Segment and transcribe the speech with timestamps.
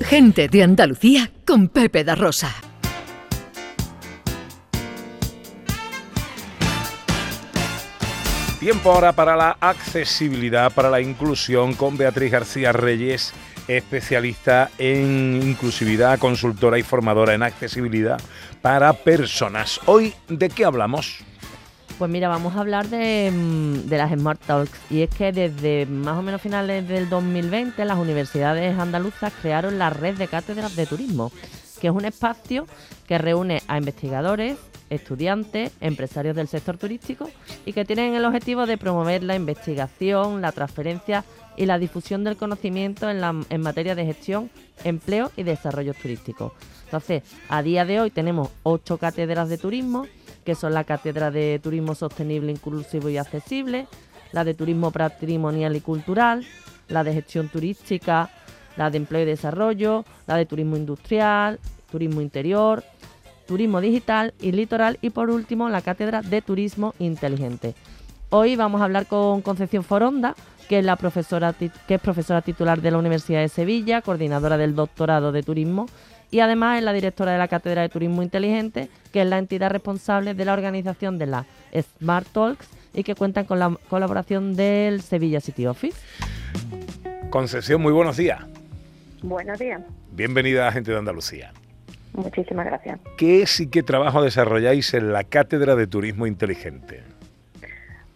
[0.00, 2.52] Gente de Andalucía con Pepe da Rosa.
[8.58, 13.32] Tiempo ahora para la accesibilidad, para la inclusión con Beatriz García Reyes,
[13.68, 18.20] especialista en inclusividad, consultora y formadora en accesibilidad
[18.60, 19.80] para personas.
[19.86, 21.24] Hoy, ¿de qué hablamos?
[21.98, 25.86] Pues mira, vamos a hablar de, mm, de, las Smart Talks y es que desde
[25.86, 30.86] más o menos finales del 2020 las universidades andaluzas crearon la red de cátedras de
[30.86, 31.30] turismo,
[31.80, 32.66] que es un espacio
[33.06, 34.56] que reúne a investigadores,
[34.90, 37.30] estudiantes, empresarios del sector turístico
[37.64, 41.24] y que tienen el objetivo de promover la investigación, la transferencia
[41.56, 44.50] y la difusión del conocimiento en, la, en materia de gestión,
[44.84, 46.54] empleo y desarrollo turístico.
[46.84, 50.06] Entonces, a día de hoy tenemos ocho cátedras de turismo
[50.44, 53.86] que son la Cátedra de Turismo Sostenible, Inclusivo y Accesible,
[54.32, 56.46] la de Turismo Patrimonial y Cultural,
[56.88, 58.30] la de Gestión Turística,
[58.76, 61.58] la de Empleo y Desarrollo, la de Turismo Industrial,
[61.90, 62.84] Turismo Interior,
[63.46, 67.74] Turismo Digital y Litoral y por último la Cátedra de Turismo Inteligente.
[68.30, 70.36] Hoy vamos a hablar con Concepción Foronda,
[70.68, 74.76] que es, la profesora, que es profesora titular de la Universidad de Sevilla, coordinadora del
[74.76, 75.86] doctorado de Turismo
[76.30, 79.70] y además es la directora de la Cátedra de Turismo Inteligente, que es la entidad
[79.70, 85.00] responsable de la organización de la Smart Talks y que cuentan con la colaboración del
[85.02, 85.98] Sevilla City Office.
[87.30, 88.40] Concepción, muy buenos días.
[89.22, 89.80] Buenos días.
[90.12, 91.52] Bienvenida a Gente de Andalucía.
[92.12, 92.98] Muchísimas gracias.
[93.16, 97.02] ¿Qué es y qué trabajo desarrolláis en la Cátedra de Turismo Inteligente?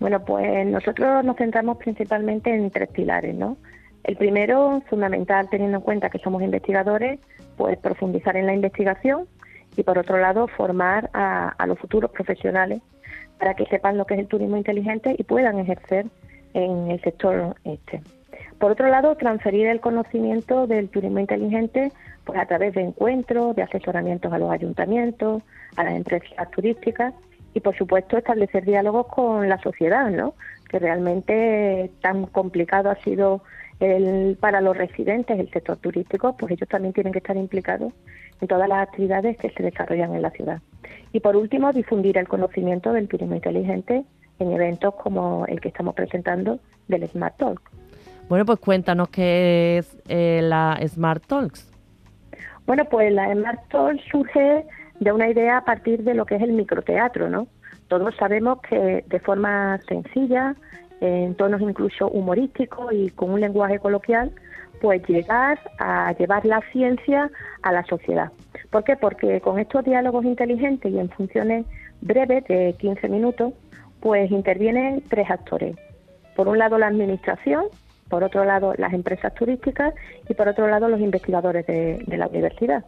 [0.00, 3.56] Bueno, pues nosotros nos centramos principalmente en tres pilares, ¿no?
[4.04, 7.18] El primero, fundamental, teniendo en cuenta que somos investigadores,
[7.56, 9.26] pues profundizar en la investigación
[9.76, 12.80] y por otro lado formar a, los futuros profesionales
[13.38, 16.06] para que sepan lo que es el turismo inteligente y puedan ejercer
[16.52, 18.02] en el sector este.
[18.58, 21.90] Por otro lado, transferir el conocimiento del turismo inteligente
[22.24, 25.42] pues a través de encuentros, de asesoramientos a los ayuntamientos,
[25.76, 27.14] a las empresas turísticas
[27.54, 30.34] y por supuesto establecer diálogos con la sociedad, ¿no?
[30.68, 33.42] Que realmente tan complicado ha sido
[33.80, 37.92] el, para los residentes, el sector turístico, pues ellos también tienen que estar implicados
[38.40, 40.60] en todas las actividades que se desarrollan en la ciudad.
[41.12, 44.04] Y por último, difundir el conocimiento del turismo inteligente
[44.38, 46.58] en eventos como el que estamos presentando
[46.88, 47.60] del Smart Talk.
[48.28, 51.70] Bueno, pues cuéntanos qué es eh, la Smart Talks.
[52.66, 54.64] Bueno, pues la Smart Talks surge
[55.00, 57.46] de una idea a partir de lo que es el microteatro, ¿no?
[57.88, 60.54] Todos sabemos que de forma sencilla,
[61.00, 64.32] en tonos incluso humorísticos y con un lenguaje coloquial,
[64.80, 67.30] pues llegar a llevar la ciencia
[67.62, 68.32] a la sociedad.
[68.70, 68.96] ¿Por qué?
[68.96, 71.66] Porque con estos diálogos inteligentes y en funciones
[72.00, 73.52] breves de 15 minutos,
[74.00, 75.76] pues intervienen tres actores.
[76.36, 77.64] Por un lado la administración,
[78.08, 79.94] por otro lado las empresas turísticas
[80.28, 82.84] y por otro lado los investigadores de, de la universidad.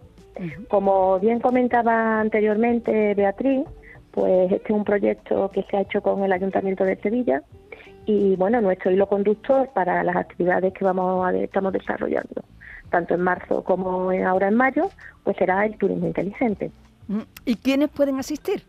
[0.68, 3.62] Como bien comentaba anteriormente Beatriz,
[4.16, 7.42] pues este es un proyecto que se ha hecho con el Ayuntamiento de Sevilla
[8.06, 12.42] y bueno, nuestro hilo conductor para las actividades que vamos a, estamos desarrollando,
[12.88, 14.88] tanto en marzo como ahora en mayo,
[15.22, 16.70] pues será el turismo inteligente.
[17.08, 18.62] Mm, ¿Y quiénes pueden asistir?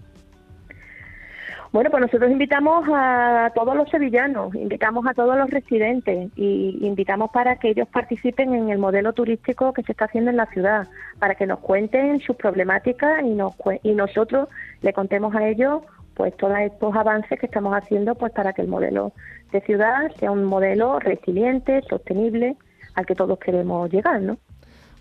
[1.74, 7.30] Bueno, pues nosotros invitamos a todos los sevillanos, invitamos a todos los residentes y invitamos
[7.32, 10.88] para que ellos participen en el modelo turístico que se está haciendo en la ciudad,
[11.20, 14.48] para que nos cuenten sus problemáticas y, nos, y nosotros
[14.82, 15.82] le contemos a ellos
[16.14, 19.12] pues todos estos avances que estamos haciendo pues para que el modelo
[19.52, 22.56] de ciudad sea un modelo resiliente, sostenible,
[22.96, 24.38] al que todos queremos llegar, ¿no?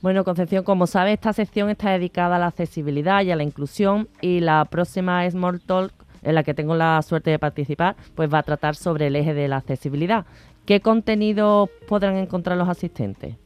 [0.03, 4.09] Bueno, Concepción, como sabe, esta sección está dedicada a la accesibilidad y a la inclusión
[4.21, 5.96] y la próxima Small Talk
[6.27, 9.33] en la que tengo la suerte de participar, pues va a tratar sobre el eje
[9.33, 10.27] de la accesibilidad.
[10.67, 13.37] ¿Qué contenido podrán encontrar los asistentes?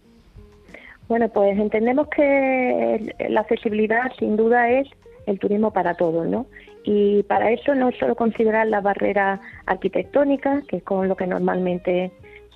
[1.06, 4.88] Bueno, pues entendemos que la accesibilidad sin duda es
[5.26, 6.46] el turismo para todos, ¿no?
[6.84, 12.10] Y para eso no solo considerar la barrera arquitectónica, que es con lo que normalmente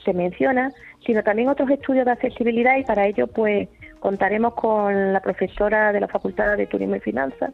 [0.04, 0.72] se menciona,
[1.04, 3.68] sino también otros estudios de accesibilidad y para ello pues
[4.00, 7.52] contaremos con la profesora de la Facultad de Turismo y Finanzas,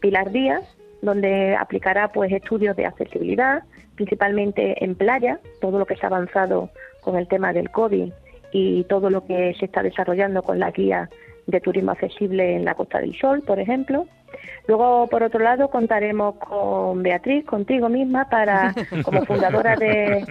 [0.00, 0.62] Pilar Díaz,
[1.02, 3.64] donde aplicará pues estudios de accesibilidad,
[3.96, 6.70] principalmente en playa, todo lo que se ha avanzado
[7.00, 8.12] con el tema del COVID
[8.52, 11.10] y todo lo que se está desarrollando con la guía
[11.46, 14.06] de turismo accesible en la Costa del Sol, por ejemplo.
[14.68, 18.72] Luego, por otro lado, contaremos con Beatriz, contigo misma, para
[19.04, 20.24] como fundadora de,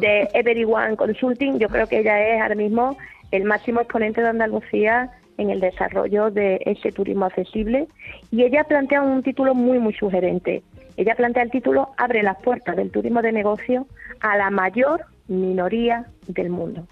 [0.00, 1.58] de Everyone Consulting.
[1.58, 2.96] Yo creo que ella es ahora mismo
[3.32, 7.88] el máximo exponente de Andalucía en el desarrollo de ese turismo accesible.
[8.30, 10.62] Y ella plantea un título muy, muy sugerente.
[10.96, 13.86] Ella plantea el título Abre las puertas del turismo de negocio
[14.20, 16.86] a la mayor minoría del mundo.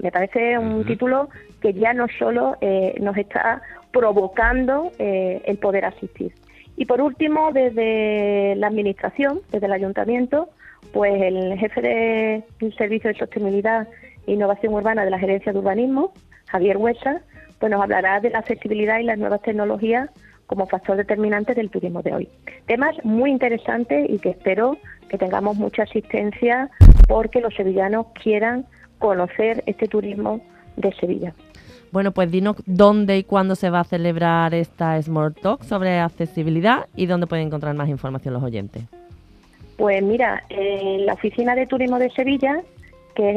[0.00, 1.28] Me parece un título
[1.60, 3.62] que ya no solo eh, nos está
[3.92, 6.32] provocando eh, el poder asistir.
[6.76, 10.48] Y por último, desde la Administración, desde el Ayuntamiento,
[10.92, 11.80] pues el jefe
[12.60, 13.88] del Servicio de Sostenibilidad
[14.26, 16.12] e Innovación Urbana de la Gerencia de Urbanismo,
[16.46, 17.22] Javier Huesa,
[17.64, 20.10] pues nos hablará de la accesibilidad y las nuevas tecnologías
[20.46, 22.28] como factor determinante del turismo de hoy.
[22.66, 24.76] Temas muy interesantes y que espero
[25.08, 26.68] que tengamos mucha asistencia
[27.08, 28.66] porque los sevillanos quieran
[28.98, 30.42] conocer este turismo
[30.76, 31.32] de Sevilla.
[31.90, 36.84] Bueno, pues dinos dónde y cuándo se va a celebrar esta Smart Talk sobre accesibilidad
[36.94, 38.82] y dónde pueden encontrar más información los oyentes.
[39.78, 42.60] Pues mira, en la Oficina de Turismo de Sevilla,
[43.14, 43.36] que es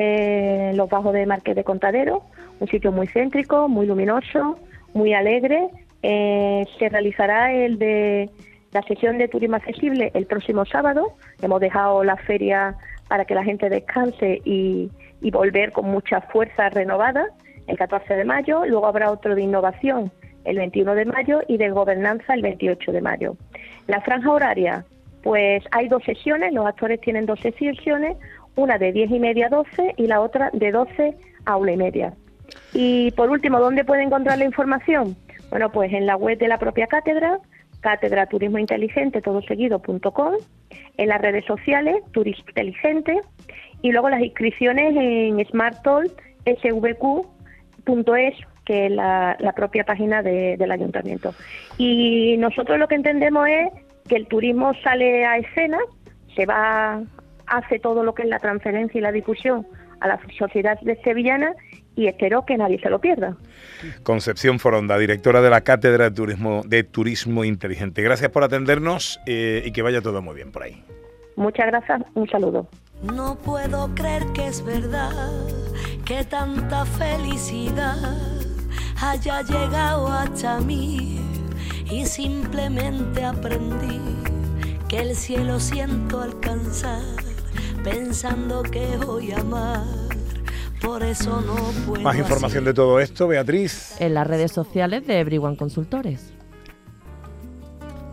[0.71, 2.23] en los bajos de Marqués de Contadero,
[2.59, 4.57] un sitio muy céntrico, muy luminoso,
[4.93, 5.69] muy alegre,
[6.03, 8.29] eh, se realizará el de
[8.71, 11.13] la sesión de turismo accesible el próximo sábado.
[11.41, 12.75] Hemos dejado la feria
[13.07, 14.91] para que la gente descanse y,
[15.31, 17.27] volver con mucha fuerza renovada
[17.67, 20.11] el 14 de mayo, luego habrá otro de innovación
[20.45, 23.35] el 21 de mayo y de gobernanza el 28 de mayo.
[23.87, 24.85] La franja horaria,
[25.23, 28.15] pues hay dos sesiones, los actores tienen dos sesiones,
[28.55, 31.77] una de 10 y media a 12 y la otra de 12 a 1 y
[31.77, 32.13] media.
[32.73, 35.15] Y por último, ¿dónde puede encontrar la información?
[35.49, 37.39] Bueno, pues en la web de la propia cátedra,
[37.81, 40.33] cátedra turismo inteligente, todo seguido.com,
[40.97, 43.21] en las redes sociales, Turismo Inteligente,
[43.81, 46.11] y luego las inscripciones en SmartToll,
[46.45, 47.37] SVQ
[48.17, 48.35] es
[48.65, 51.33] que es la, propia página del ayuntamiento.
[51.77, 53.69] Y nosotros lo que entendemos es
[54.09, 55.77] que el turismo sale a escena,
[56.35, 57.01] se va,
[57.45, 59.65] hace todo lo que es la transferencia y la difusión
[59.99, 61.53] a la sociedad de sevillana
[61.95, 63.35] y espero que nadie se lo pierda.
[64.03, 68.01] Concepción Foronda, directora de la Cátedra de Turismo, de Turismo Inteligente.
[68.03, 70.83] Gracias por atendernos eh, y que vaya todo muy bien por ahí.
[71.35, 72.67] Muchas gracias, un saludo.
[73.01, 75.11] No puedo creer que es verdad
[76.05, 77.97] que tanta felicidad
[79.01, 81.19] haya llegado hasta mí
[81.91, 84.01] y simplemente aprendí
[84.87, 87.26] que el cielo siento alcanzar
[87.89, 89.83] pensando que voy a amar.
[90.81, 91.55] Por eso no
[91.85, 92.01] puedo.
[92.01, 93.95] Más información de todo esto, Beatriz.
[93.99, 96.33] En las redes sociales de Everyone Consultores.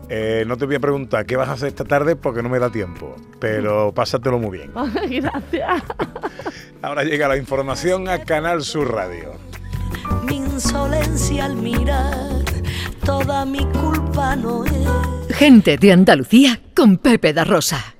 [0.07, 2.59] Eh, no te voy a preguntar qué vas a hacer esta tarde porque no me
[2.59, 4.71] da tiempo, pero pásatelo muy bien.
[4.73, 5.83] Gracias.
[6.81, 9.33] Ahora llega la información a Canal Sur Radio.
[10.27, 12.43] Mi insolencia al mirar,
[13.03, 15.35] toda mi culpa no es.
[15.35, 17.94] Gente de Andalucía con Pepe da Rosa.